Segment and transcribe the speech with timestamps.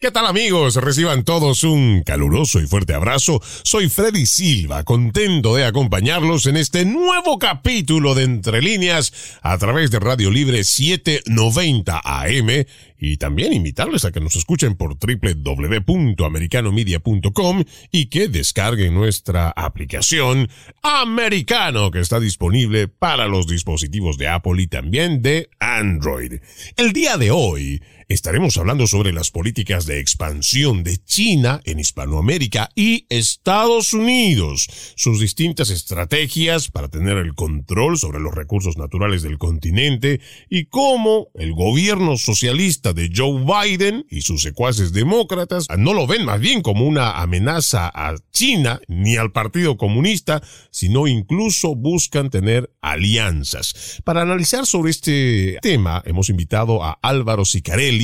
[0.00, 0.76] ¿Qué tal amigos?
[0.76, 3.42] Reciban todos un caluroso y fuerte abrazo.
[3.64, 9.90] Soy Freddy Silva, contento de acompañarlos en este nuevo capítulo de Entre Líneas a través
[9.90, 12.48] de Radio Libre 790 AM
[13.00, 20.48] y también invitarles a que nos escuchen por www.americanomedia.com y que descarguen nuestra aplicación
[20.80, 26.34] Americano que está disponible para los dispositivos de Apple y también de Android.
[26.76, 32.70] El día de hoy estaremos hablando sobre las políticas de expansión de China en Hispanoamérica
[32.74, 39.36] y Estados Unidos, sus distintas estrategias para tener el control sobre los recursos naturales del
[39.36, 46.06] continente y cómo el gobierno socialista de Joe Biden y sus secuaces demócratas no lo
[46.06, 52.30] ven más bien como una amenaza a China ni al Partido Comunista, sino incluso buscan
[52.30, 54.00] tener alianzas.
[54.04, 57.97] Para analizar sobre este tema hemos invitado a Álvaro Sicarelli,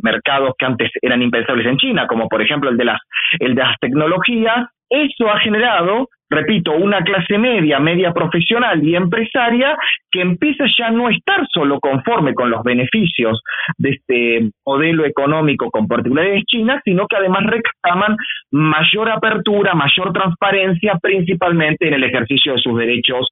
[0.02, 3.00] mercados que antes eran impensables en China, como por ejemplo el de las,
[3.40, 9.76] el de las tecnologías, eso ha generado repito, una clase media, media profesional y empresaria
[10.10, 13.40] que empieza ya a no estar solo conforme con los beneficios
[13.78, 18.16] de este modelo económico con particularidades chinas, sino que además reclaman
[18.50, 23.28] mayor apertura, mayor transparencia, principalmente en el ejercicio de sus derechos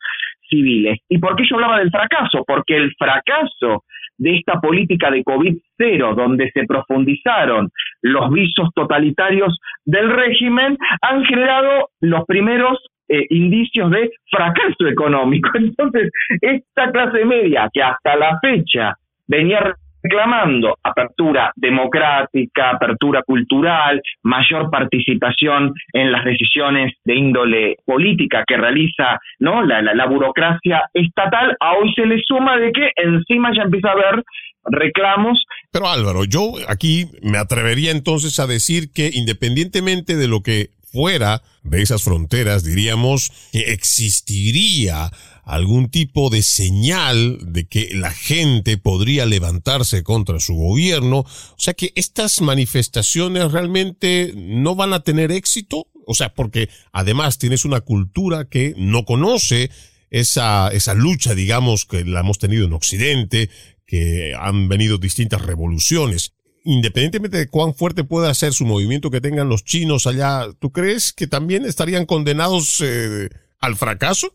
[0.48, 0.98] civiles.
[1.08, 2.44] ¿Y por qué yo hablaba del fracaso?
[2.46, 3.84] Porque el fracaso
[4.18, 7.70] de esta política de COVID-0, donde se profundizaron
[8.02, 12.78] los visos totalitarios del régimen, han generado los primeros
[13.08, 15.50] eh, indicios de fracaso económico.
[15.54, 16.10] Entonces,
[16.40, 18.94] esta clase media que hasta la fecha
[19.26, 28.56] venía reclamando apertura democrática, apertura cultural, mayor participación en las decisiones de índole política que
[28.56, 29.62] realiza ¿no?
[29.62, 33.92] la, la, burocracia estatal, a hoy se le suma de que encima ya empieza a
[33.92, 34.24] haber
[34.64, 35.44] reclamos.
[35.70, 41.42] Pero Álvaro, yo aquí me atrevería entonces a decir que independientemente de lo que fuera
[41.62, 45.10] de esas fronteras, diríamos que existiría
[45.44, 51.20] algún tipo de señal de que la gente podría levantarse contra su gobierno.
[51.20, 55.88] O sea que estas manifestaciones realmente no van a tener éxito.
[56.06, 59.70] O sea, porque además tienes una cultura que no conoce
[60.10, 63.50] esa, esa lucha, digamos, que la hemos tenido en Occidente,
[63.86, 69.48] que han venido distintas revoluciones independientemente de cuán fuerte pueda ser su movimiento que tengan
[69.48, 73.28] los chinos allá, ¿tú crees que también estarían condenados eh,
[73.60, 74.28] al fracaso?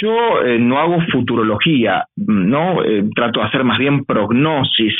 [0.00, 4.94] Yo eh, no hago futurología, no eh, trato de hacer más bien prognosis,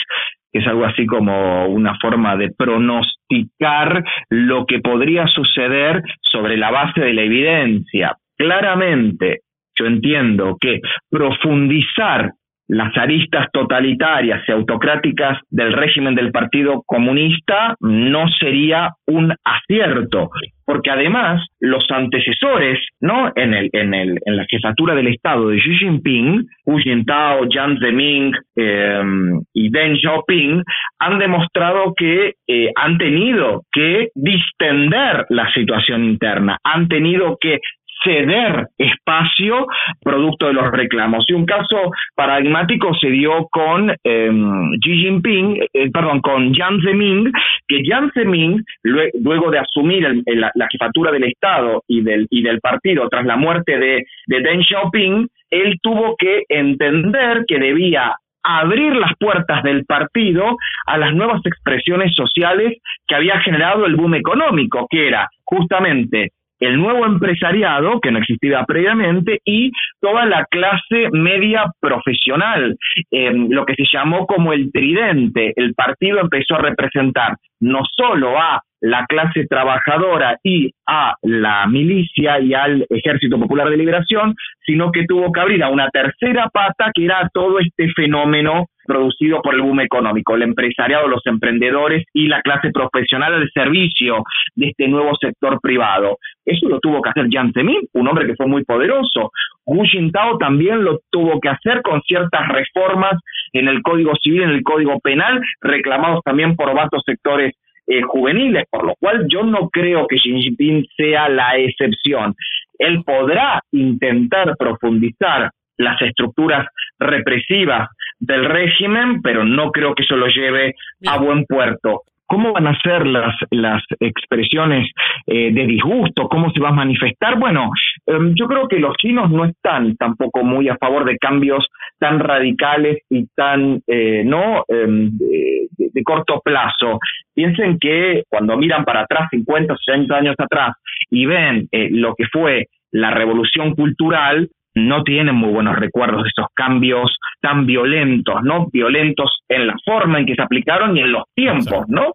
[0.52, 6.71] que es algo así como una forma de pronosticar lo que podría suceder sobre la
[6.71, 8.16] base de la evidencia.
[8.37, 9.40] Claramente,
[9.76, 12.31] yo entiendo que profundizar
[12.68, 20.30] las aristas totalitarias y autocráticas del régimen del Partido Comunista no sería un acierto,
[20.64, 23.30] porque además los antecesores, ¿no?
[23.35, 27.78] En el, en el, en la jefatura del Estado de Xi Jinping, Hu Jintao, Jiang
[27.78, 30.62] Zemin em, y Deng Xiaoping
[30.99, 37.61] han demostrado que eh, han tenido que distender la situación interna, han tenido que
[38.03, 39.67] ceder espacio
[40.03, 41.25] producto de los reclamos.
[41.29, 47.31] Y un caso paradigmático se dio con em, Xi Jinping, eh, perdón, con Jiang Zemin,
[47.69, 53.09] que Jiang Zemin, luego de asumir la, jefatura del Estado y del, y del partido
[53.09, 59.13] tras la muerte de, de Deng Xiaoping, él tuvo que entender que debía abrir las
[59.19, 65.09] puertas del partido a las nuevas expresiones sociales que había generado el boom económico, que
[65.09, 66.33] era justamente
[66.64, 72.76] el nuevo empresariado, que no existía previamente, y toda la clase media profesional,
[73.11, 75.52] em, lo que se llamó como el tridente.
[75.56, 82.38] El partido empezó a representar no solo a la clase trabajadora y a la milicia
[82.40, 86.90] y al Ejército Popular de Liberación, sino que tuvo que abrir a una tercera pata
[86.94, 92.26] que era todo este fenómeno producido por el boom económico, el empresariado, los emprendedores y
[92.26, 94.23] la clase profesional al servicio
[94.54, 96.18] de este nuevo sector privado.
[96.44, 99.30] Eso lo tuvo que hacer Jiang Zemin, un hombre que fue muy poderoso.
[99.64, 103.18] Hu Jintao también lo tuvo que hacer con ciertas reformas
[103.54, 107.54] en el Código Civil, en el Código Penal, reclamados también por vastos sectores
[107.87, 112.35] eh, juveniles, por lo cual yo no creo que Xi Jinping sea la excepción.
[112.79, 116.67] Él podrá intentar profundizar las estructuras
[116.99, 117.88] represivas
[118.19, 120.75] del régimen, pero no creo que eso lo lleve
[121.07, 122.03] a buen puerto.
[122.26, 124.90] ¿Cómo van a ser las, las expresiones
[125.26, 126.28] eh, de disgusto?
[126.28, 127.38] ¿Cómo se va a manifestar?
[127.38, 127.71] Bueno,
[128.07, 131.66] em, yo creo que los chinos no están tampoco muy a favor de cambios
[131.99, 136.99] tan radicales y tan eh, no em, de, corto plazo.
[137.35, 140.75] Piensen que cuando miran para atrás, 50 o 60 años atrás,
[141.11, 146.28] y ven eh, lo que fue la revolución cultural, no tienen muy buenos recuerdos de
[146.28, 148.69] esos cambios tan violentos, ¿no?
[148.73, 152.14] Violentos en la forma en que se aplicaron y en los tiempos, ¿no?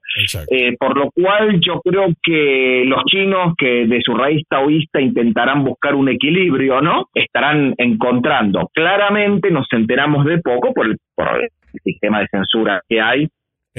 [0.52, 5.64] Eh, por lo cual yo creo que los chinos que de su raíz taoísta intentarán
[5.64, 7.06] buscar un equilibrio, ¿no?
[7.14, 8.70] Estarán encontrando.
[8.74, 11.50] Claramente nos enteramos de poco por el, por el
[11.84, 13.28] sistema de censura que hay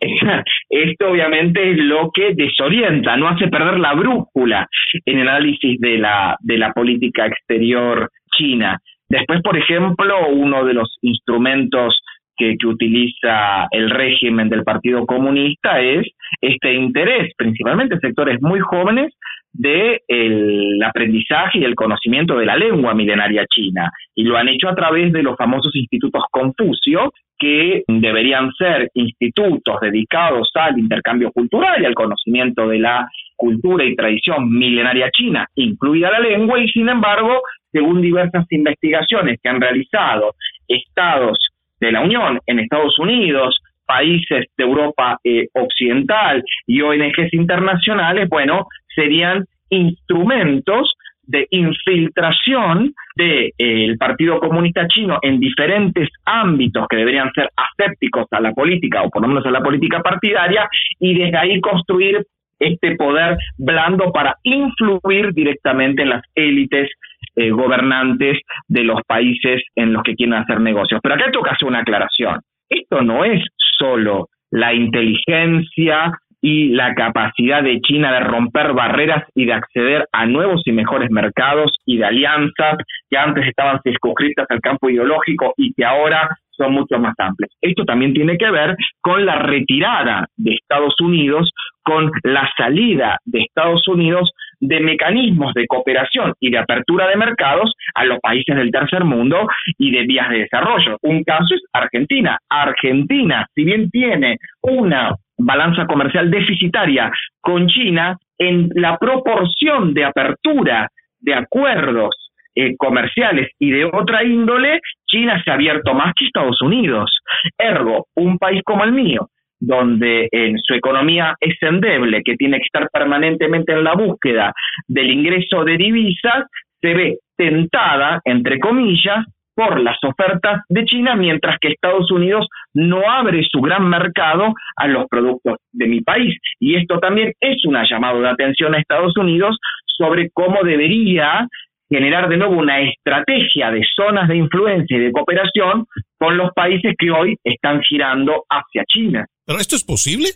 [0.70, 4.66] Esto obviamente es lo que desorienta, no hace perder la brújula
[5.04, 8.78] en el análisis de la, de la política exterior china.
[9.08, 12.00] Después, por ejemplo, uno de los instrumentos
[12.40, 16.06] que, utiliza el régimen del Partido Comunista es
[16.40, 19.12] este interés, principalmente en sectores muy jóvenes,
[19.52, 23.90] de el aprendizaje y el conocimiento de la lengua milenaria china.
[24.14, 29.80] Y lo han hecho a través de los famosos institutos Confucio que deberían ser institutos
[29.80, 36.10] dedicados al intercambio cultural y al conocimiento de la cultura y tradición milenaria china, incluida
[36.10, 37.40] la lengua, y sin embargo,
[37.72, 40.34] según diversas investigaciones que han realizado
[40.68, 41.38] estados
[41.80, 48.66] de la Unión en Estados Unidos, países de Europa eh, Occidental y ONGs internacionales, bueno,
[48.94, 50.94] serían instrumentos
[51.30, 58.40] de infiltración del eh, Partido Comunista Chino en diferentes ámbitos que deberían ser asépticos a
[58.40, 62.26] la política o por lo menos a la política partidaria y desde ahí construir
[62.60, 66.90] este poder blando para influir directamente en las élites
[67.36, 71.00] eh, gobernantes de los países en los que quieren hacer negocios.
[71.02, 72.40] Pero acá toca hacer una aclaración.
[72.68, 73.42] Esto no es
[73.78, 80.26] solo la inteligencia y la capacidad de China de romper barreras y de acceder a
[80.26, 82.78] nuevos y mejores mercados y de alianzas
[83.10, 86.28] que antes estaban circunscritas al campo ideológico y que ahora
[86.60, 87.50] son mucho más amplias.
[87.60, 91.50] Esto también tiene que ver con la retirada de Estados Unidos,
[91.82, 97.72] con la salida de Estados Unidos de mecanismos de cooperación y de apertura de mercados
[97.94, 100.98] a los países del tercer mundo y de vías de desarrollo.
[101.02, 102.38] Un caso es Argentina.
[102.48, 110.88] Argentina, si bien tiene una balanza comercial deficitaria con China, en la proporción de apertura
[111.20, 112.14] de acuerdos
[112.54, 117.10] eh, comerciales y de otra índole, China se ha abierto más que Estados Unidos.
[117.58, 122.64] Ergo, un país como el mío, donde en su economía es endeble, que tiene que
[122.64, 124.52] estar permanentemente en la búsqueda
[124.88, 126.44] del ingreso de divisas,
[126.80, 133.02] se ve tentada, entre comillas, por las ofertas de China, mientras que Estados Unidos no
[133.10, 136.34] abre su gran mercado a los productos de mi país.
[136.58, 141.46] Y esto también es una llamada de atención a Estados Unidos sobre cómo debería
[141.90, 145.86] generar de nuevo una estrategia de zonas de influencia y de cooperación
[146.18, 149.26] con los países que hoy están girando hacia China.
[149.44, 150.28] ¿Pero esto es posible?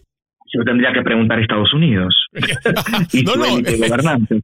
[0.54, 2.14] Yo tendría que preguntar a Estados Unidos.
[3.24, 3.60] no, no,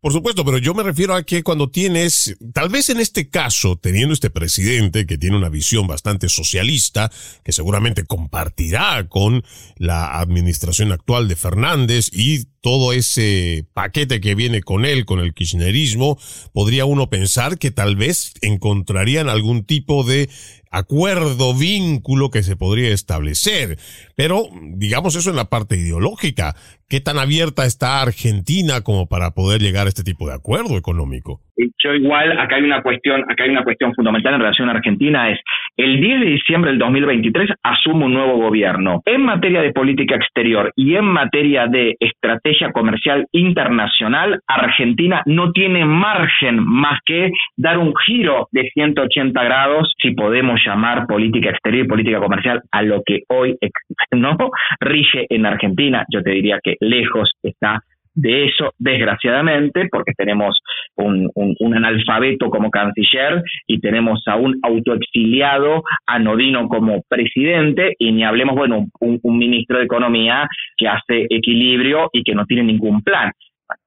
[0.00, 3.76] por supuesto, pero yo me refiero a que cuando tienes, tal vez en este caso,
[3.76, 7.10] teniendo este presidente que tiene una visión bastante socialista,
[7.44, 9.44] que seguramente compartirá con
[9.76, 15.32] la administración actual de Fernández y todo ese paquete que viene con él, con el
[15.32, 16.18] kirchnerismo,
[16.52, 20.28] podría uno pensar que tal vez encontrarían algún tipo de
[20.70, 23.78] acuerdo, vínculo que se podría establecer.
[24.14, 26.56] Pero digamos eso en la parte ideológica.
[26.90, 31.40] ¿Qué tan abierta está Argentina como para poder llegar a este tipo de acuerdo económico?
[31.82, 35.30] Yo igual, acá hay una cuestión, acá hay una cuestión fundamental en relación a Argentina,
[35.30, 35.38] es
[35.76, 39.02] el 10 de diciembre del 2023 asume un nuevo gobierno.
[39.06, 45.84] En materia de política exterior y en materia de estrategia comercial internacional, Argentina no tiene
[45.84, 51.88] margen más que dar un giro de 180 grados, si podemos llamar política exterior y
[51.88, 53.56] política comercial a lo que hoy
[54.12, 54.36] no
[54.80, 56.04] rige en Argentina.
[56.12, 57.82] Yo te diría que lejos está
[58.14, 60.60] de eso, desgraciadamente, porque tenemos
[60.96, 61.30] un,
[61.74, 68.86] analfabeto como canciller y tenemos a un autoexiliado anodino como presidente y ni hablemos, bueno,
[69.00, 73.30] un, ministro de Economía que hace equilibrio y que no tiene ningún plan.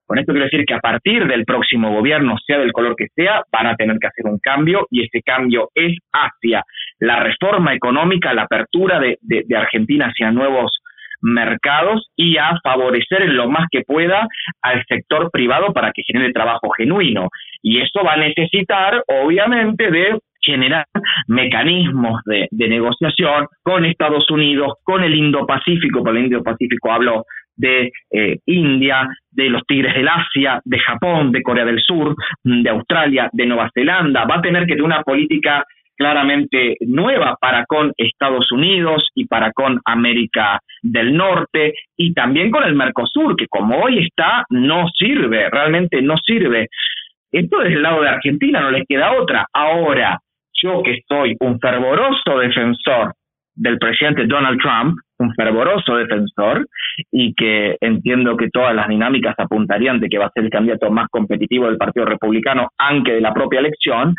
[0.05, 3.43] Con esto quiero decir que a partir del próximo gobierno, sea del color que sea,
[3.51, 6.63] van a tener que hacer un cambio y ese cambio es hacia
[6.99, 10.82] la reforma económica, la apertura de Argentina hacia nuevos
[11.23, 14.27] mercados y a favorecer en lo más que pueda
[14.61, 17.29] al sector privado para que genere trabajo genuino.
[17.61, 20.85] Y eso va a necesitar, obviamente, de generar
[21.27, 27.23] mecanismos de, negociación con Estados Unidos, con el Indo-Pacífico, por el Indo-Pacífico hablo
[27.55, 32.69] de eh, India, de los tigres del Asia, de Japón, de Corea del Sur, de
[32.69, 35.63] Australia, de Nueva Zelanda, va a tener que tener una política
[35.95, 42.63] claramente nueva para con Estados Unidos y para con América del Norte y también con
[42.63, 46.67] el Mercosur, que como hoy está, no sirve, realmente no sirve.
[47.31, 49.47] Esto desde el lado de Argentina no les queda otra.
[49.53, 50.19] Ahora,
[50.61, 53.13] yo que soy un fervoroso defensor
[53.55, 56.67] del presidente Donald Trump, un fervoroso defensor,
[57.11, 60.89] y que entiendo que todas las dinámicas apuntarían de que va a ser el candidato
[60.91, 64.15] más competitivo del Partido Republicano, aunque de la propia elección,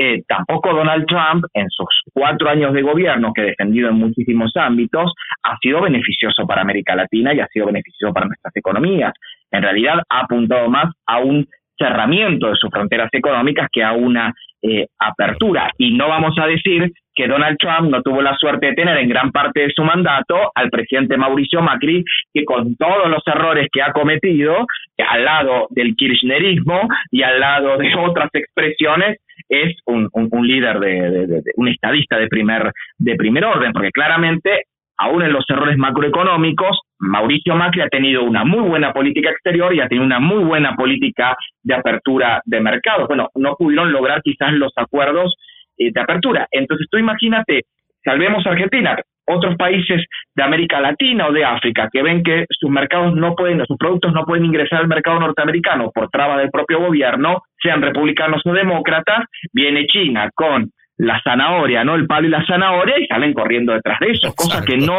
[0.00, 4.52] eh, tampoco Donald Trump, en sus cuatro años de gobierno, que ha defendido en muchísimos
[4.56, 9.12] ámbitos, ha sido beneficioso para América Latina y ha sido beneficioso para nuestras economías.
[9.50, 11.46] En realidad ha apuntado más a un
[11.76, 15.70] cerramiento de sus fronteras económicas que a una eh, apertura.
[15.78, 19.08] Y no vamos a decir que Donald Trump no tuvo la suerte de tener en
[19.08, 23.82] gran parte de su mandato al presidente Mauricio Macri, que con todos los errores que
[23.82, 24.66] ha cometido,
[25.08, 29.18] al lado del kirchnerismo y al lado de otras expresiones,
[29.48, 30.10] es un,
[30.46, 34.64] líder de, un estadista de primer de primer orden, porque claramente
[34.98, 39.80] aún en los errores macroeconómicos, Mauricio Macri ha tenido una muy buena política exterior y
[39.80, 43.06] ha tenido una muy buena política de apertura de mercados.
[43.08, 45.34] Bueno, no pudieron lograr quizás los acuerdos
[45.76, 46.46] eh, de apertura.
[46.50, 47.62] Entonces tú imagínate,
[48.04, 48.96] salvemos Argentina,
[49.28, 53.64] otros países de América Latina o de África que ven que sus mercados no pueden,
[53.66, 58.42] sus productos no pueden ingresar al mercado norteamericano por traba del propio gobierno, sean republicanos
[58.44, 61.94] o demócratas, viene China con la zanahoria, ¿no?
[61.94, 64.98] El palo y la zanahoria y salen corriendo detrás de eso, cosa que no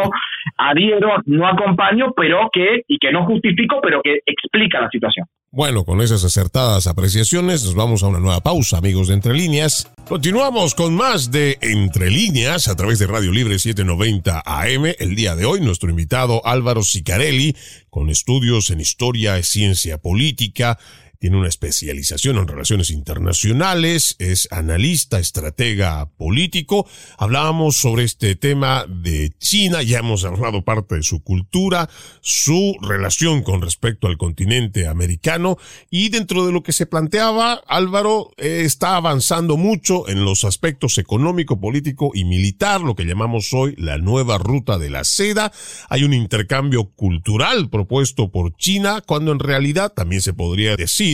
[0.56, 5.26] adhiero, no acompaño, pero que, y que no justifico, pero que explica la situación.
[5.52, 9.92] Bueno, con esas acertadas apreciaciones nos vamos a una nueva pausa, amigos de Entre Líneas.
[10.08, 14.86] Continuamos con más de Entre Líneas a través de Radio Libre 790 AM.
[14.98, 17.54] El día de hoy nuestro invitado Álvaro Sicarelli,
[17.90, 20.78] con estudios en historia y ciencia política,
[21.20, 26.88] tiene una especialización en relaciones internacionales, es analista, estratega político.
[27.18, 31.90] Hablábamos sobre este tema de China, ya hemos hablado parte de su cultura,
[32.22, 35.58] su relación con respecto al continente americano
[35.90, 40.96] y dentro de lo que se planteaba, Álvaro eh, está avanzando mucho en los aspectos
[40.96, 45.52] económico, político y militar, lo que llamamos hoy la nueva ruta de la seda.
[45.90, 51.09] Hay un intercambio cultural propuesto por China, cuando en realidad también se podría decir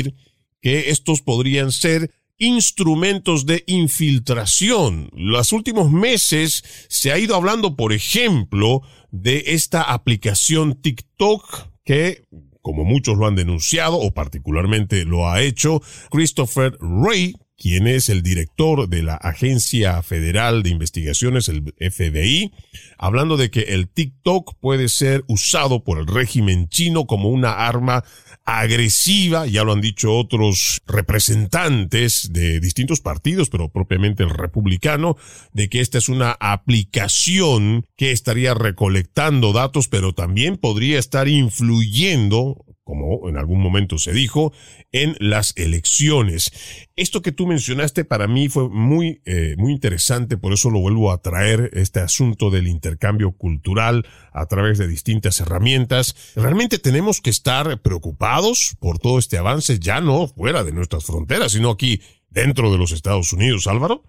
[0.61, 5.11] que estos podrían ser instrumentos de infiltración.
[5.13, 12.25] Los últimos meses se ha ido hablando, por ejemplo, de esta aplicación TikTok que
[12.67, 15.81] como muchos lo han denunciado o particularmente lo ha hecho
[16.11, 22.53] Christopher Ray, quien es el director de la Agencia Federal de Investigaciones, el FBI,
[22.99, 28.03] hablando de que el TikTok puede ser usado por el régimen chino como una arma
[28.47, 35.17] agresiva, ya lo han dicho otros representantes de distintos partidos, pero propiamente el republicano,
[35.53, 42.65] de que esta es una aplicación que estaría recolectando datos, pero también podría estar influyendo
[42.87, 44.53] como en algún momento se dijo,
[44.92, 46.87] en las elecciones.
[46.94, 51.11] Esto que tú mencionaste para mí fue muy, eh, muy interesante, por eso lo vuelvo
[51.11, 56.33] a traer, este asunto del intercambio cultural a través de distintas herramientas.
[56.37, 61.53] Realmente tenemos que estar preocupados por todo este avance, ya no fuera de nuestras fronteras,
[61.53, 64.05] sino aquí dentro de los Estados Unidos, Álvaro.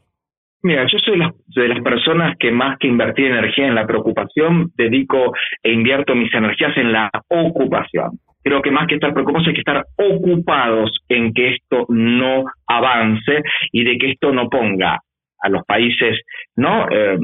[0.62, 5.34] Mira, yo soy de las personas que más que invertir energía en la preocupación, dedico
[5.64, 8.20] e invierto mis energías en la ocupación.
[8.48, 13.44] Creo que más que estar preocupados hay que estar ocupados en que esto no avance
[13.74, 15.02] y de que esto no ponga
[15.42, 16.22] a los países
[16.56, 17.18] no eh,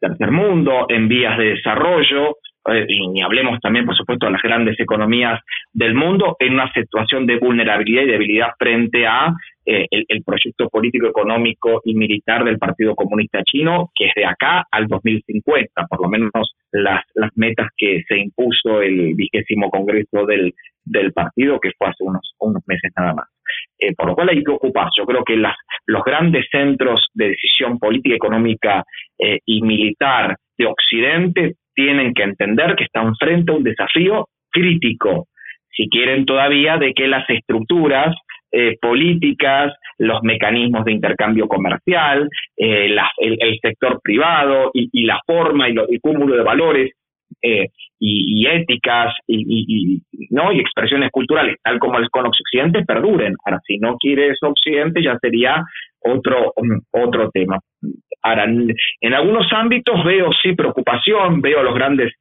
[0.00, 2.36] tercer mundo en vías de desarrollo
[2.68, 5.40] eh, y hablemos también, por supuesto, de las grandes economías
[5.72, 9.32] del mundo en una situación de vulnerabilidad y debilidad frente a
[9.66, 14.64] eh, el, proyecto político, económico y militar del Partido Comunista Chino, que es de acá
[14.70, 16.30] al 2050, por lo menos
[16.72, 22.04] las, las metas que se impuso el vigésimo Congreso del, del partido, que fue hace
[22.04, 23.28] unos, unos meses nada más.
[23.78, 24.92] Eh, por lo cual hay que ocuparse.
[24.98, 28.84] Yo creo que las, los grandes centros de decisión política, económica
[29.44, 35.28] y militar de Occidente tienen que entender que están frente a un desafío crítico,
[35.70, 38.14] si quieren todavía, de que las estructuras
[38.52, 45.72] eh, políticas, los mecanismos de intercambio comercial, eh, el, sector privado y, la forma y
[45.72, 46.92] el cúmulo de valores
[47.42, 53.34] eh, y, éticas y, no y expresiones culturales tal como el con Occidente perduren.
[53.44, 55.62] Ahora, si no quiere eso Occidente ya sería
[56.00, 56.52] otro
[56.92, 57.58] otro tema.
[58.22, 62.12] Ahora, en algunos ámbitos veo sí preocupación, veo los grandes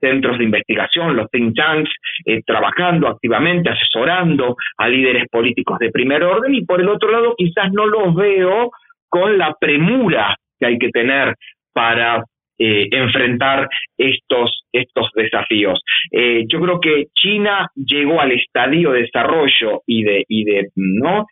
[0.00, 1.90] centros de investigación, los think tanks,
[2.24, 7.34] eh, trabajando activamente, asesorando a líderes políticos de primer orden y por el otro lado
[7.36, 8.70] quizás no los veo
[9.08, 11.34] con la premura que hay que tener
[11.72, 12.22] para
[12.58, 15.82] eh, enfrentar estos, estos desafíos.
[16.10, 21.26] Eh, yo creo que China llegó al estadio de desarrollo y de, y de ¿no?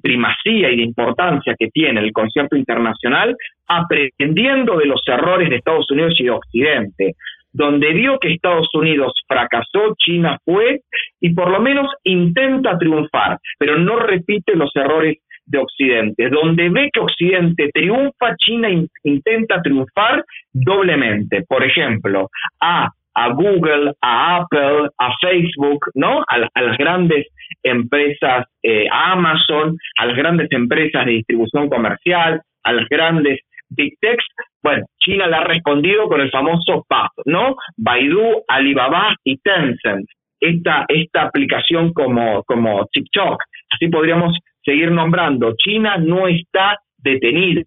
[0.00, 3.34] primacía y de importancia que tiene el concierto internacional,
[3.66, 7.14] aprendiendo de los errores de Estados Unidos y de Occidente
[7.54, 10.80] donde vio que Estados Unidos fracasó, China fue
[11.20, 16.28] y por lo menos intenta triunfar, pero no repite los errores de Occidente.
[16.30, 18.68] Donde ve que Occidente triunfa, China
[19.04, 21.44] intenta triunfar doblemente.
[21.48, 22.28] Por ejemplo,
[22.60, 26.24] a a Google, a Apple, a Facebook, ¿no?
[26.26, 27.28] A, las grandes
[27.62, 33.38] empresas, eh, a Amazon, a las grandes empresas de distribución comercial, a las grandes
[33.68, 34.24] Big Techs,
[34.64, 37.54] bueno, China le ha respondido con el famoso PAP, ¿no?
[37.76, 40.06] Baidu, Alibaba y Tencent.
[40.40, 43.42] Esta, esta aplicación como, como TikTok.
[43.70, 45.54] Así podríamos seguir nombrando.
[45.56, 47.62] China no está detenida.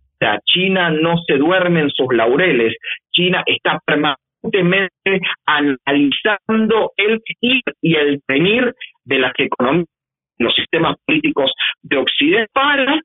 [0.45, 2.73] China no se duerme en sus laureles.
[3.11, 8.73] China está permanentemente analizando el ir y el venir
[9.05, 9.85] de las economías,
[10.39, 11.51] los sistemas políticos
[11.83, 12.99] de Occidente para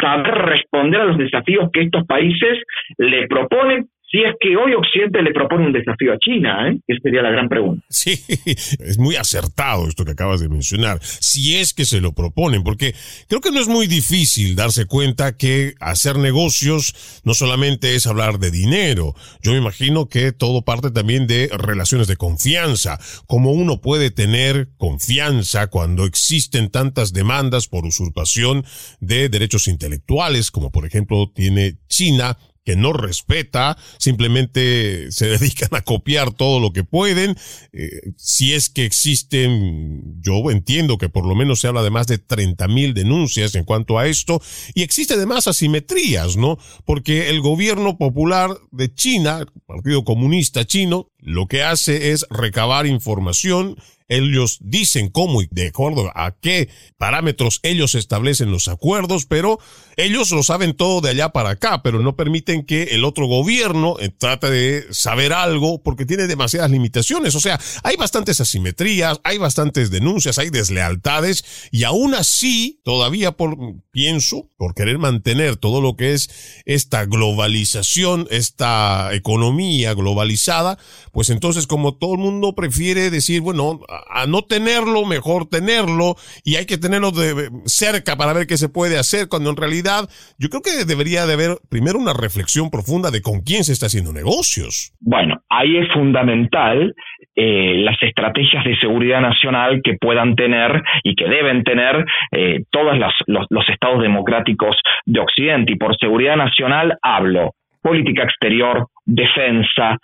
[0.00, 2.62] saber responder a los desafíos que estos países
[2.98, 6.78] le proponen si es que hoy Occidente le propone un desafío a China, ¿eh?
[6.86, 7.84] Esa sería la gran pregunta.
[7.88, 8.12] Sí,
[8.46, 12.94] es muy acertado esto que acabas de mencionar, si es que se lo proponen, porque
[13.28, 18.38] creo que no es muy difícil darse cuenta que hacer negocios no solamente es hablar
[18.38, 23.80] de dinero, yo me imagino que todo parte también de relaciones de confianza, como uno
[23.80, 28.64] puede tener confianza cuando existen tantas demandas por usurpación
[29.00, 32.36] de derechos intelectuales, como por ejemplo tiene China
[32.66, 37.36] que no respeta, simplemente se dedican a copiar todo lo que pueden.
[37.72, 42.08] Eh, si es que existen, yo entiendo que por lo menos se habla de más
[42.08, 44.42] de 30 mil denuncias en cuanto a esto,
[44.74, 46.58] y existe además asimetrías, ¿no?
[46.84, 53.76] Porque el gobierno popular de China, Partido Comunista Chino, lo que hace es recabar información
[54.08, 59.58] ellos dicen cómo y de acuerdo a qué parámetros ellos establecen los acuerdos, pero
[59.96, 63.96] ellos lo saben todo de allá para acá, pero no permiten que el otro gobierno
[63.98, 67.34] eh, trate de saber algo porque tiene demasiadas limitaciones.
[67.34, 73.56] O sea, hay bastantes asimetrías, hay bastantes denuncias, hay deslealtades y aún así, todavía por,
[73.90, 76.30] pienso, por querer mantener todo lo que es
[76.64, 80.78] esta globalización, esta economía globalizada,
[81.16, 86.12] pues entonces como todo el mundo prefiere decir, bueno, a no tenerlo, mejor tenerlo
[86.44, 90.10] y hay que tenerlo de cerca para ver qué se puede hacer, cuando en realidad
[90.38, 93.86] yo creo que debería de haber primero una reflexión profunda de con quién se está
[93.86, 94.92] haciendo negocios.
[95.00, 96.92] Bueno, ahí es fundamental
[97.34, 102.92] eh, las estrategias de seguridad nacional que puedan tener y que deben tener eh, todos
[102.98, 103.14] los,
[103.48, 104.76] los estados democráticos
[105.06, 105.72] de Occidente.
[105.72, 107.54] Y por seguridad nacional hablo
[107.86, 109.96] política exterior, defensa,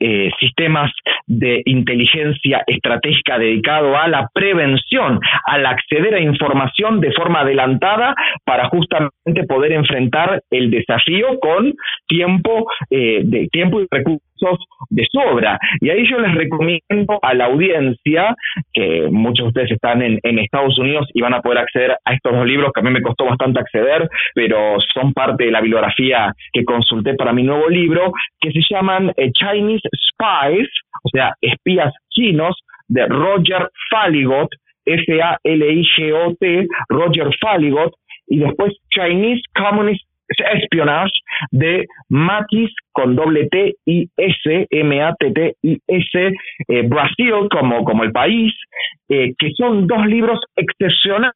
[0.00, 0.90] eh, sistemas
[1.26, 8.68] de inteligencia estratégica dedicado a la prevención, al acceder a información de forma adelantada para
[8.68, 11.74] justamente poder enfrentar el desafío con
[12.06, 15.58] tiempo, eh, de tiempo y recursos recursos de sobra.
[15.80, 18.34] Y ahí yo les recomiendo a la audiencia,
[18.72, 22.32] que muchos de ustedes están en, Estados Unidos y van a poder acceder a estos
[22.32, 26.32] dos libros que a mí me costó bastante acceder, pero son parte de la bibliografía
[26.52, 30.68] que consulté para mi nuevo libro, que se llaman eh, Chinese Spies,
[31.04, 32.56] o sea, espías chinos,
[32.88, 34.48] de Roger Faligot,
[34.86, 37.92] F-A-L-I-G-O-T, Roger Faligot,
[38.26, 40.04] y después Chinese Communist
[40.38, 41.12] Espionage
[41.50, 46.32] de Matis con doble T I S M A T T I S
[46.68, 48.52] eh, Brasil como, como el país,
[49.08, 51.32] eh, que son dos libros excepcionales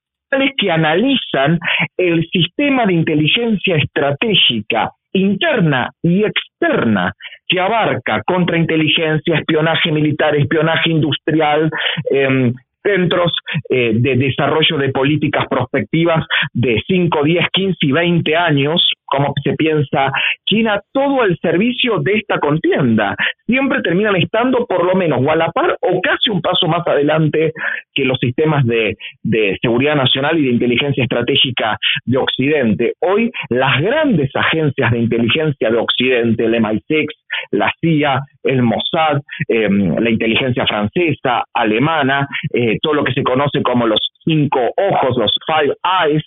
[0.58, 1.58] que analizan
[1.96, 7.12] el sistema de inteligencia estratégica interna y externa
[7.46, 11.70] que abarca contrainteligencia, espionaje militar, espionaje industrial,
[12.10, 12.52] eh,
[12.84, 13.32] centros
[13.68, 19.54] eh, de desarrollo de políticas prospectivas de 5, 10, 15 y 20 años, como se
[19.54, 20.10] piensa
[20.46, 23.16] China, todo al servicio de esta contienda.
[23.46, 26.86] Siempre terminan estando por lo menos o a la par o casi un paso más
[26.86, 27.52] adelante
[27.92, 32.92] que los sistemas de, de seguridad nacional y de inteligencia estratégica de Occidente.
[33.00, 37.06] Hoy las grandes agencias de inteligencia de Occidente, el MI6,
[37.52, 43.62] la CIA, el Mossad, em, la inteligencia francesa, alemana, eh, todo lo que se conoce
[43.62, 46.22] como los cinco ojos, los five eyes,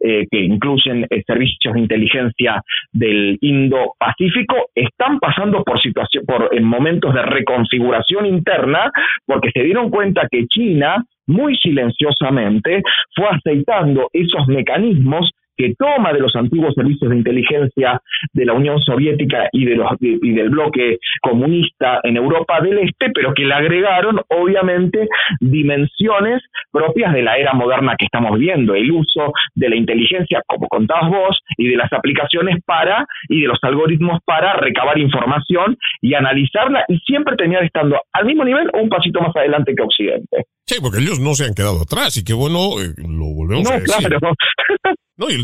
[0.00, 5.80] eh, que incluyen eh, servicios de inteligencia del Indo-Pacífico, están pasando por
[6.26, 8.90] por momentos de reconfiguración interna,
[9.26, 12.82] porque se dieron cuenta que China muy silenciosamente
[13.14, 18.00] fue aceitando esos mecanismos que toma de los antiguos servicios de inteligencia
[18.32, 23.10] de la Unión Soviética y, de los, y del bloque comunista en Europa del Este,
[23.14, 25.08] pero que le agregaron, obviamente,
[25.40, 30.68] dimensiones propias de la era moderna que estamos viendo, el uso de la inteligencia, como
[30.68, 36.14] contabas vos, y de las aplicaciones para, y de los algoritmos para recabar información y
[36.14, 40.44] analizarla, y siempre terminar estando al mismo nivel o un pasito más adelante que Occidente.
[40.66, 43.78] Sí, porque ellos no se han quedado atrás y qué bueno, eh, lo volvemos a
[43.78, 44.08] decir.
[44.08, 44.32] Claro.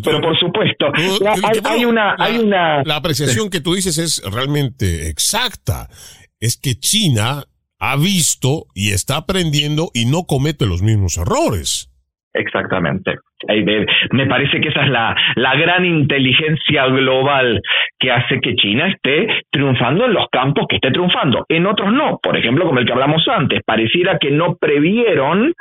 [0.04, 2.82] Pero por supuesto, hay, una, la, hay una...
[2.84, 5.88] La apreciación que tú dices es realmente exacta.
[6.40, 7.44] Es que China
[7.78, 11.90] ha visto y está aprendiendo y no comete los mismos errores.
[12.34, 13.16] Exactamente.
[14.12, 17.60] Me parece que esa es la, la gran inteligencia global
[17.98, 21.44] que hace que China esté triunfando en los campos que esté triunfando.
[21.48, 25.52] En otros no, por ejemplo, como el que hablamos antes, pareciera que no previeron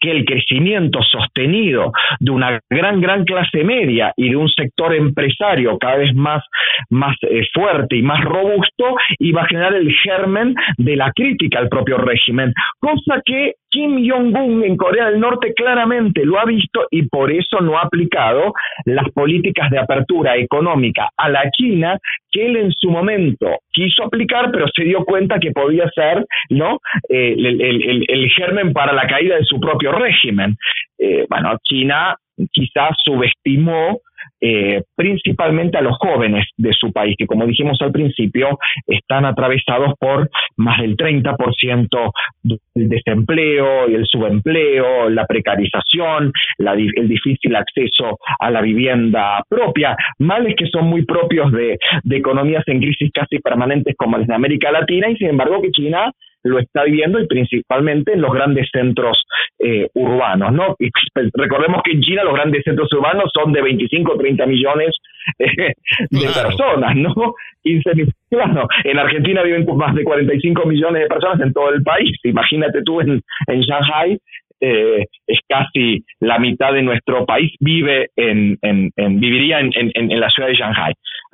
[0.00, 5.78] que el crecimiento sostenido de una gran, gran clase media y de un sector empresario
[5.78, 6.42] cada vez más,
[6.88, 11.68] más eh, fuerte y más robusto iba a generar el germen de la crítica al
[11.68, 17.02] propio régimen, cosa que Kim Jong-un en Corea del Norte claramente lo ha visto y
[17.02, 18.52] por eso no ha aplicado
[18.84, 21.98] las políticas de apertura económica a la China
[22.30, 26.78] que él en su momento quiso aplicar, pero se dio cuenta que podía ser ¿no?
[27.08, 30.56] Eh, el, germen para la caída de su propio régimen.
[30.98, 32.16] Eh, bueno, China
[32.52, 34.00] quizás subestimó
[34.40, 39.94] eh, principalmente a los jóvenes de su país, que como dijimos al principio, están atravesados
[39.98, 48.50] por más del 30% del desempleo y el subempleo, la precarización, el difícil acceso a
[48.50, 53.94] la vivienda propia, males que son muy propios de, de economías en crisis casi permanentes
[53.96, 58.12] como las de América Latina y sin embargo que China lo está viviendo y principalmente
[58.12, 59.24] en los grandes centros
[59.58, 60.76] eh, urbanos, ¿no?
[60.78, 64.46] Y pues, recordemos que en China los grandes centros urbanos son de 25 o 30
[64.46, 64.96] millones
[65.38, 65.74] eh,
[66.10, 67.34] de personas, ¿no?
[67.62, 67.90] 15
[68.30, 72.16] claro, en Argentina viven más de 45 millones de personas en todo el país.
[72.24, 74.18] Imagínate tú en, en Shanghai,
[74.60, 80.20] eh, es casi la mitad de nuestro país vive en, en, en viviría en, en,
[80.20, 80.92] la ciudad de Shanghai.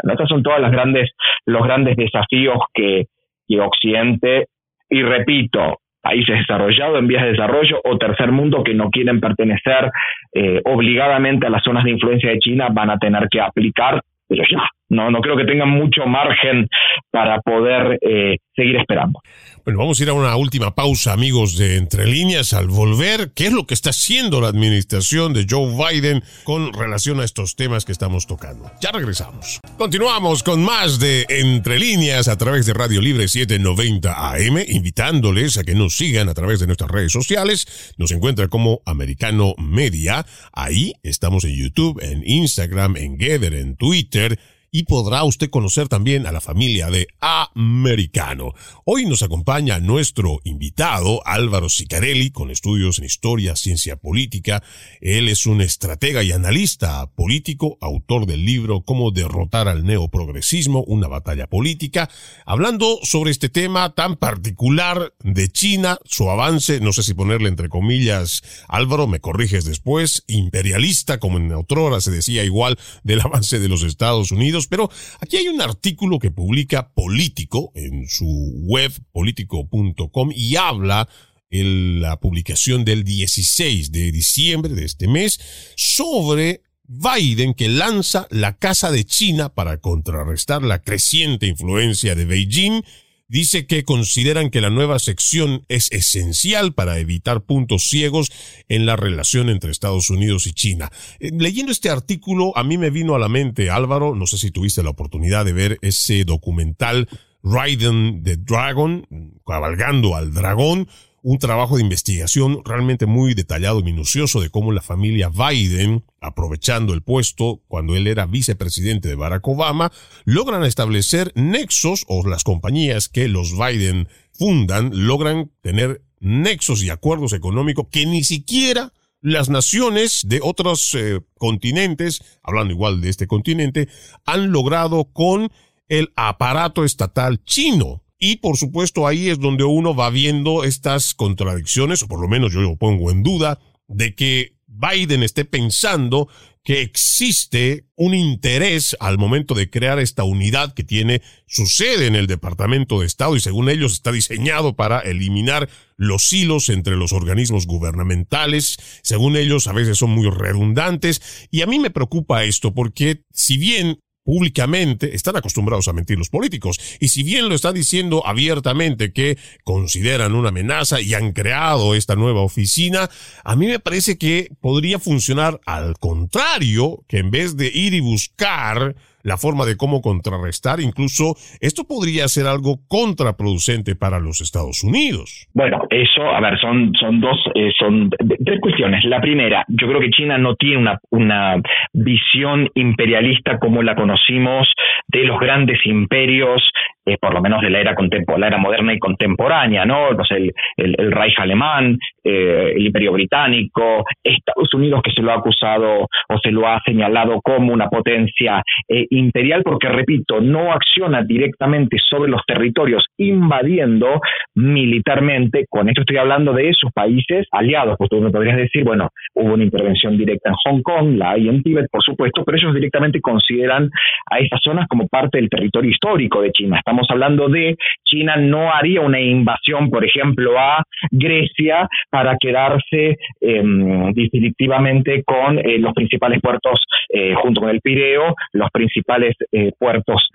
[0.08, 1.10] Estos son todos los grandes,
[1.44, 3.06] los grandes desafíos que,
[3.48, 4.46] que Occidente
[4.88, 9.90] y repito, países desarrollados en vías de desarrollo o tercer mundo que no quieren pertenecer
[10.32, 14.44] eh, obligadamente a las zonas de influencia de China van a tener que aplicar, pero
[14.48, 16.68] ya, no, no creo que tengan mucho margen
[17.10, 19.20] para poder eh, seguir esperando.
[19.64, 22.52] Bueno, vamos a ir a una última pausa, amigos de Entre Líneas.
[22.52, 27.18] Al volver, ¿qué es lo que está haciendo la administración de Joe Biden con relación
[27.18, 28.70] a estos temas que estamos tocando?
[28.80, 29.60] Ya regresamos.
[29.76, 35.64] Continuamos con más de Entre Líneas a través de Radio Libre 790 AM, invitándoles a
[35.64, 37.94] que nos sigan a través de nuestras redes sociales.
[37.98, 40.24] Nos encuentra como Americano Media.
[40.52, 44.38] Ahí estamos en YouTube, en Instagram, en Gather, en Twitter
[44.76, 48.52] y podrá usted conocer también a la familia de Americano.
[48.84, 54.62] Hoy nos acompaña nuestro invitado Álvaro Sicarelli con estudios en historia, ciencia política.
[55.00, 61.08] Él es un estratega y analista político, autor del libro Cómo derrotar al neoprogresismo, una
[61.08, 62.10] batalla política,
[62.44, 67.70] hablando sobre este tema tan particular de China, su avance, no sé si ponerle entre
[67.70, 73.70] comillas, Álvaro, me corriges después, imperialista, como en otrora se decía igual del avance de
[73.70, 74.90] los Estados Unidos, pero
[75.20, 78.26] aquí hay un artículo que publica Político en su
[78.62, 81.08] web político.com y habla
[81.50, 85.40] en la publicación del 16 de diciembre de este mes
[85.76, 92.82] sobre Biden que lanza la Casa de China para contrarrestar la creciente influencia de Beijing
[93.28, 98.30] dice que consideran que la nueva sección es esencial para evitar puntos ciegos
[98.68, 100.90] en la relación entre Estados Unidos y China.
[101.18, 104.50] Eh, leyendo este artículo, a mí me vino a la mente, Álvaro, no sé si
[104.50, 107.08] tuviste la oportunidad de ver ese documental
[107.42, 109.06] Riding the Dragon,
[109.46, 110.88] cabalgando al dragón,
[111.26, 116.94] un trabajo de investigación realmente muy detallado y minucioso de cómo la familia Biden, aprovechando
[116.94, 119.90] el puesto cuando él era vicepresidente de Barack Obama,
[120.24, 127.32] logran establecer nexos o las compañías que los Biden fundan logran tener nexos y acuerdos
[127.32, 133.88] económicos que ni siquiera las naciones de otros eh, continentes, hablando igual de este continente,
[134.26, 135.50] han logrado con
[135.88, 138.05] el aparato estatal chino.
[138.18, 142.52] Y por supuesto ahí es donde uno va viendo estas contradicciones, o por lo menos
[142.52, 143.58] yo lo pongo en duda,
[143.88, 146.28] de que Biden esté pensando
[146.66, 152.16] que existe un interés al momento de crear esta unidad que tiene su sede en
[152.16, 157.12] el Departamento de Estado y según ellos está diseñado para eliminar los hilos entre los
[157.12, 158.78] organismos gubernamentales.
[159.04, 163.58] Según ellos a veces son muy redundantes y a mí me preocupa esto porque si
[163.58, 166.80] bien públicamente, están acostumbrados a mentir los políticos.
[166.98, 172.16] Y si bien lo están diciendo abiertamente que consideran una amenaza y han creado esta
[172.16, 173.08] nueva oficina,
[173.44, 178.00] a mí me parece que podría funcionar al contrario, que en vez de ir y
[178.00, 178.96] buscar
[179.26, 180.78] la forma de cómo contrarrestar.
[180.80, 185.48] Incluso esto podría ser algo contraproducente para los Estados Unidos.
[185.52, 189.04] Bueno, eso, a ver, son, son dos, eh, son tres cuestiones.
[189.04, 191.60] La primera, yo creo que China no tiene una, una
[191.92, 194.68] visión imperialista como la conocimos
[195.08, 196.62] de los grandes imperios
[197.08, 197.94] eh, por lo menos de la era,
[198.36, 200.08] la era moderna y contemporánea, ¿no?
[200.10, 206.00] el, el, Reich alemán, eh, el Imperio británico, Estados Unidos que se lo ha acusado
[206.02, 211.96] o se lo ha señalado como una potencia eh, imperial, porque repito, no acciona directamente
[211.98, 214.20] sobre los territorios invadiendo
[214.54, 219.54] militarmente, con esto estoy hablando de sus países aliados, tú me podrías decir, bueno, hubo
[219.54, 223.20] una intervención directa en Hong Kong, la hay en Tíbet, por supuesto, pero ellos directamente
[223.20, 223.90] consideran
[224.30, 226.78] a esas zonas como parte del territorio histórico de China.
[226.78, 234.12] Estamos hablando de China no haría una invasión, por ejemplo, a Grecia para quedarse em,
[234.12, 239.05] definitivamente con eh, los principales puertos, eh, junto con el Pireo, los principales
[239.52, 240.28] eh, puertos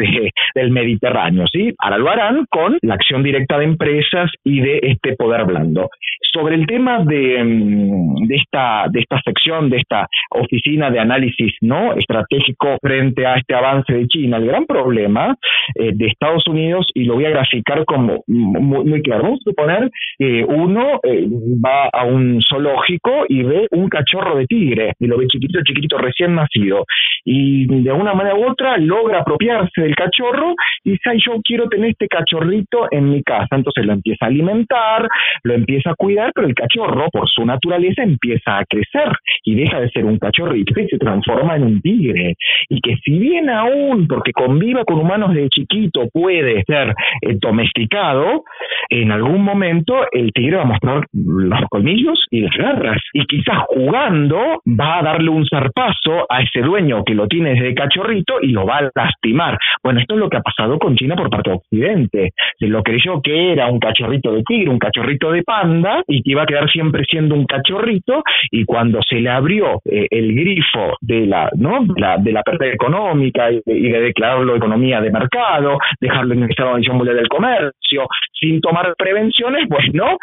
[0.55, 1.45] del Mediterráneo.
[1.47, 1.73] ¿sí?
[1.77, 5.89] Ahora lo harán con la acción directa de empresas y de este poder blando.
[6.33, 11.53] Sobre el tema de, em, de, esta, de esta sección, de esta oficina de análisis
[11.61, 15.35] no estratégico frente a este avance de China, el gran problema
[15.75, 19.23] de Estados Unidos y lo voy a graficar como muy, claro.
[19.23, 21.27] Vamos a suponer que uno eh,
[21.63, 25.97] va a un zoológico y ve un cachorro de tigre y lo ve chiquitito, chiquitito,
[25.97, 26.85] recién nacido
[27.23, 31.91] y de una manera u otra logra apropiarse del cachorro y dice, yo quiero tener
[31.91, 33.55] este cachorrito en mi casa.
[33.55, 35.07] Entonces lo empieza a alimentar,
[35.43, 39.11] lo empieza a cuidar, pero el cachorro, por su naturaleza, empieza a crecer
[39.43, 42.35] y deja de ser un cachorrito y se transforma en un tigre.
[42.69, 48.43] Y que si bien aún, porque conviva con humanos de chiquito, puede ser eh, domesticado,
[48.89, 53.01] en algún momento el tigre va a mostrar los colmillos y las garras.
[53.13, 57.73] Y quizás jugando va a darle un zarpazo a ese dueño que lo tiene desde
[57.73, 59.57] cachorrito y lo va a lastimar.
[59.83, 62.31] Bueno, esto es lo que ha pasado con China por parte de Occidente.
[62.57, 66.31] Se lo creyó que era un cachorrito de tigre, un cachorrito de panda y que
[66.31, 70.97] iba a quedar siempre siendo un cachorrito y cuando se le abrió eh, el grifo
[71.01, 71.85] de la, ¿no?
[71.85, 76.97] de la pérdida económica y de, declararlo economía de mercado, dejarlo ingresar a la Organización
[76.97, 80.17] Mundial del Comercio, sin tomar prevenciones, pues no,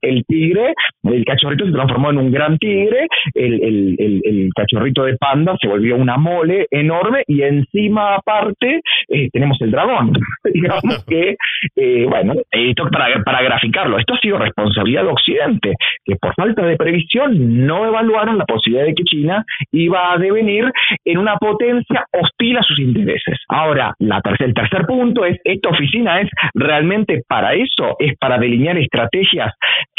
[0.00, 5.16] el tigre, el cachorrito se transformó en un gran tigre, el, el, el, cachorrito de
[5.16, 10.12] panda se volvió una mole enorme y encima aparte eh, tenemos el dragón.
[10.44, 11.36] Digamos que,
[11.76, 15.74] eh, bueno, esto para, para graficarlo, esto ha sido responsabilidad de Occidente,
[16.04, 20.70] que por falta de previsión no evaluaron la posibilidad de que China iba a devenir
[21.04, 23.38] en una potencia hostil a sus intereses.
[23.48, 28.78] Ahora, la el tercer punto es, esta oficina es realmente para eso, es para delinear
[28.78, 29.52] estrategias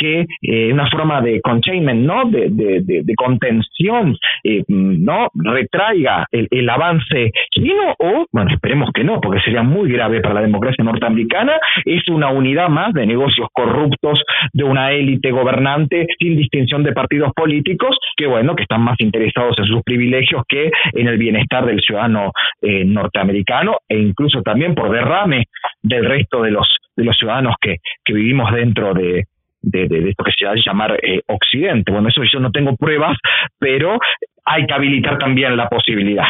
[0.04, 2.26] que, eh, una forma de containment, ¿no?
[2.30, 5.30] De, contención, eh, ¿no?
[5.34, 10.36] Retraiga el, el avance chino o, bueno, esperemos que no, porque sería muy grave para
[10.36, 11.54] la democracia norteamericana,
[11.86, 17.32] es una unidad más de negocios corruptos de una élite gobernante sin distinción de partidos
[17.34, 21.80] políticos que, bueno, que están más interesados en sus privilegios que en el bienestar del
[21.80, 22.32] ciudadano
[22.62, 25.46] eh, norteamericano e incluso también por derrame
[25.82, 29.26] del resto de los, de los ciudadanos que, que vivimos dentro de,
[29.64, 31.92] de, de, esto que se va a llamar eh, Occidente.
[31.92, 33.18] Bueno, eso yo no tengo pruebas,
[33.58, 33.98] pero
[34.46, 36.26] hay que habilitar también la posibilidad.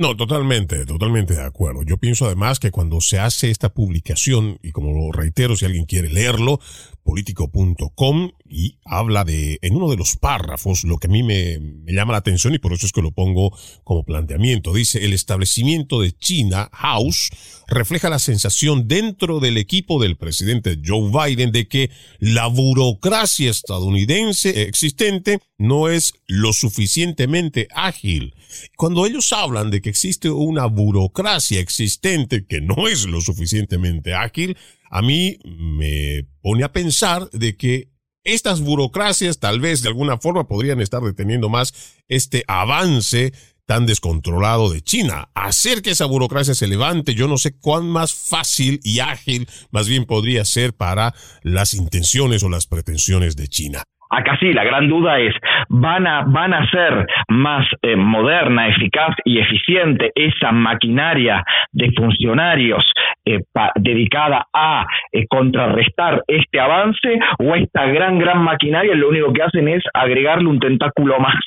[0.00, 1.82] No, totalmente, totalmente de acuerdo.
[1.82, 5.84] Yo pienso además que cuando se hace esta publicación, y como lo reitero, si alguien
[5.84, 6.58] quiere leerlo,
[7.02, 11.92] político.com y habla de, en uno de los párrafos, lo que a mí me, me,
[11.92, 14.72] llama la atención y por eso es que lo pongo como planteamiento.
[14.72, 17.28] Dice, el establecimiento de China House
[17.68, 21.90] refleja la sensación dentro del equipo del presidente Joe Biden de que
[22.20, 28.34] la burocracia estadounidense existente no es lo suficientemente ágil.
[28.76, 34.56] Cuando ellos hablan de que existe una burocracia existente que no es lo suficientemente ágil,
[34.90, 37.90] a mí me pone a pensar de que
[38.24, 43.32] estas burocracias tal vez de alguna forma podrían estar deteniendo más este avance
[43.70, 45.30] tan descontrolado de China.
[45.32, 49.86] Hacer que esa burocracia se levante, yo no sé cuán más fácil y ágil más
[49.86, 53.84] bien podría ser para las intenciones o las pretensiones de China.
[54.10, 55.34] Acá sí, la gran duda es,
[55.68, 62.84] ¿van a, van a ser más eh, moderna, eficaz y eficiente esa maquinaria de funcionarios
[63.24, 63.38] eh,
[63.76, 69.68] dedicada a eh, contrarrestar este avance o esta gran, gran maquinaria lo único que hacen
[69.68, 71.44] es agregarle un tentáculo más?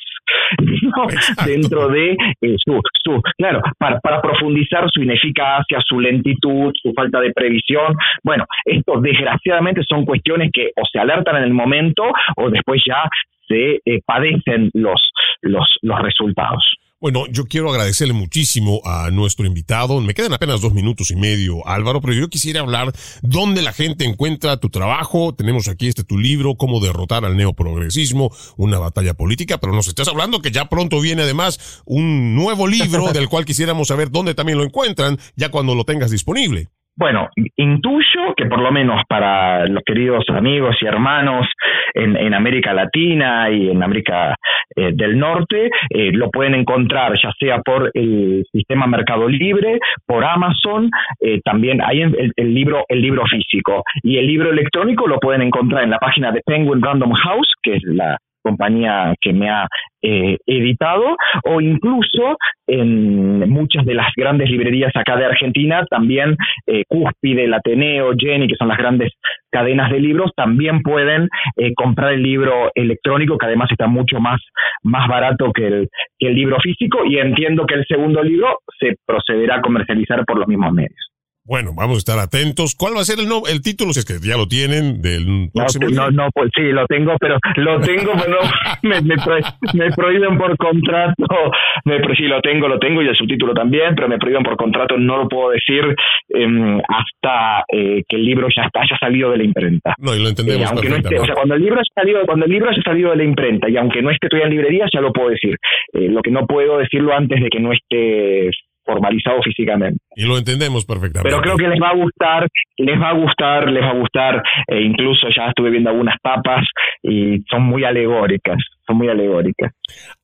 [1.46, 2.16] dentro de
[2.64, 7.94] su, su, claro, para, para profundizar su ineficacia, su lentitud, su falta de previsión.
[8.22, 12.04] Bueno, esto desgraciadamente son cuestiones que o se alertan en el momento
[12.36, 13.08] o después ya
[13.46, 15.10] se eh, padecen los,
[15.42, 16.76] los, los resultados.
[17.04, 20.00] Bueno, yo quiero agradecerle muchísimo a nuestro invitado.
[20.00, 24.06] Me quedan apenas dos minutos y medio, Álvaro, pero yo quisiera hablar dónde la gente
[24.06, 25.34] encuentra tu trabajo.
[25.34, 30.08] Tenemos aquí este tu libro, Cómo derrotar al neoprogresismo, una batalla política, pero nos estás
[30.08, 34.56] hablando que ya pronto viene además un nuevo libro del cual quisiéramos saber dónde también
[34.56, 36.70] lo encuentran, ya cuando lo tengas disponible.
[36.96, 41.46] Bueno, intuyo que por lo menos para los queridos amigos y hermanos
[41.92, 44.36] en, América Latina y en América
[44.76, 50.24] eh, del Norte, eh, lo pueden encontrar ya sea por el sistema Mercado Libre, por
[50.24, 50.88] Amazon,
[51.20, 53.82] eh, también hay el, el, libro el libro físico.
[54.02, 57.74] Y el libro electrónico lo pueden encontrar en la página de Penguin Random House, que
[57.74, 59.66] es la compañía que me ha
[60.02, 62.36] eh, editado, o incluso
[62.66, 66.36] en muchas de las grandes librerías acá de Argentina, también
[66.66, 69.12] eh, Cúspide, el Ateneo, Jenny, que son las grandes
[69.50, 74.40] cadenas de libros, también pueden eh, comprar el libro electrónico, que además está mucho más,
[74.82, 75.88] más barato que el,
[76.18, 80.38] que el libro físico, y entiendo que el segundo libro se procederá a comercializar por
[80.38, 81.13] los mismos medios.
[81.46, 82.74] Bueno, vamos a estar atentos.
[82.74, 83.92] ¿Cuál va a ser el, el título?
[83.92, 87.36] Si es que ya lo tienen del próximo No, no, pues sí, lo tengo, pero
[87.56, 88.38] lo tengo, pero
[88.82, 91.52] me, me, prohíben por contrato.
[91.84, 94.96] Me, sí, lo tengo, lo tengo y el subtítulo también, pero me prohíben por contrato.
[94.96, 95.84] No lo puedo decir
[96.30, 99.94] em, hasta eh, que el libro ya está, haya salido de la imprenta.
[99.98, 100.62] No, y lo entendemos.
[100.62, 102.82] Eh, aunque no esté, o sea, cuando el libro haya salido, cuando el libro haya
[102.82, 105.56] salido de la imprenta y aunque no esté todavía en librería, ya lo puedo decir.
[105.92, 108.48] Eh, lo que no puedo decirlo antes de que no esté
[108.84, 109.98] formalizado físicamente.
[110.16, 111.28] Y lo entendemos perfectamente.
[111.28, 114.42] Pero creo que les va a gustar, les va a gustar, les va a gustar,
[114.68, 116.64] e incluso ya estuve viendo algunas tapas
[117.02, 119.72] y son muy alegóricas son muy alegóricas.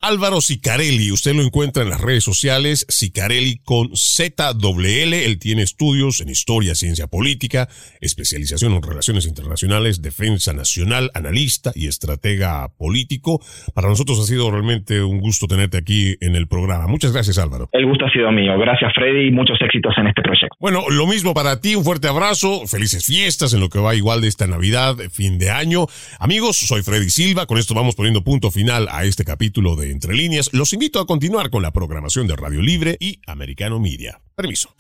[0.01, 6.21] Álvaro Sicarelli, usted lo encuentra en las redes sociales, Sicarelli con ZWL, él tiene estudios
[6.21, 7.69] en historia, ciencia política,
[8.01, 13.41] especialización en relaciones internacionales, defensa nacional, analista y estratega político.
[13.75, 16.87] Para nosotros ha sido realmente un gusto tenerte aquí en el programa.
[16.87, 17.69] Muchas gracias Álvaro.
[17.73, 18.59] El gusto ha sido mío.
[18.59, 20.57] Gracias Freddy y muchos éxitos en este proyecto.
[20.59, 24.21] Bueno, lo mismo para ti, un fuerte abrazo, felices fiestas en lo que va igual
[24.21, 25.87] de esta Navidad, fin de año.
[26.19, 30.15] Amigos, soy Freddy Silva, con esto vamos poniendo punto final a este capítulo de Entre
[30.15, 34.21] Líneas, los invito a continuar con la programación de Radio Libre y Americano Media.
[34.35, 34.75] Permiso.